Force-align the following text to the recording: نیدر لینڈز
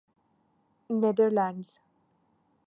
نیدر 0.89 1.29
لینڈز 1.37 1.69